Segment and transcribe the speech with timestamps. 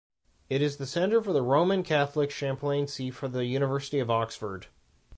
[0.49, 4.65] It is the centre for the Roman Catholic chaplaincy for the University of Oxford.